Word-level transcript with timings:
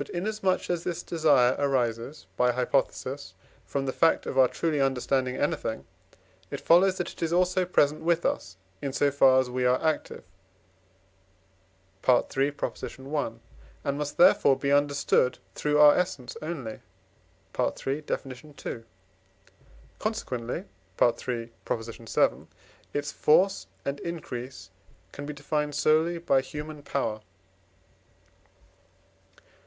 But, 0.00 0.10
inasmuch 0.10 0.70
as 0.70 0.84
this 0.84 1.02
desire 1.02 1.56
arises 1.58 2.28
(by 2.36 2.52
hypothesis) 2.52 3.34
from 3.66 3.84
the 3.84 3.92
fact 3.92 4.26
of 4.26 4.38
our 4.38 4.46
truly 4.46 4.80
understanding 4.80 5.34
anything, 5.36 5.86
it 6.52 6.60
follows 6.60 6.98
that 6.98 7.10
it 7.12 7.20
is 7.20 7.32
also 7.32 7.64
present 7.64 8.02
with 8.02 8.24
us, 8.24 8.56
in 8.80 8.92
so 8.92 9.10
far 9.10 9.40
as 9.40 9.50
we 9.50 9.64
are 9.64 9.82
active 9.84 10.22
(III. 12.08 12.52
i.), 13.04 13.32
and 13.82 13.98
must 13.98 14.18
therefore 14.18 14.56
be 14.56 14.70
understood 14.70 15.38
through 15.56 15.80
our 15.80 15.96
essence 15.96 16.36
only 16.40 16.78
(III. 17.58 18.00
Def. 18.02 18.24
ii.); 18.24 18.84
consequently 19.98 20.64
(III. 21.02 21.50
vii.) 21.68 22.46
its 22.94 23.10
force 23.10 23.66
and 23.84 23.98
increase 23.98 24.70
can 25.10 25.26
be 25.26 25.32
defined 25.34 25.74
solely 25.74 26.18
by 26.18 26.40
human 26.40 26.84
power. 26.84 27.20